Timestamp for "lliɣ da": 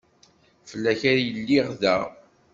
1.37-1.97